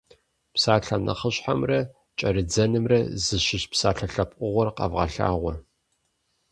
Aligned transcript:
Псалъэ 0.53 0.95
нэхъыщхьэмрэ 1.05 1.79
кӏэрыдзэнымрэ 2.17 2.99
зыщыщ 3.25 3.63
псалъэ 3.71 4.07
лъэпкъыгъуэр 4.13 4.69
къэвгъэлъагъуэ. 4.77 5.53